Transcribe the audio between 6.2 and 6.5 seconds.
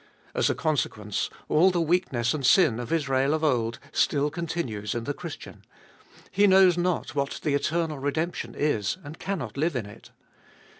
he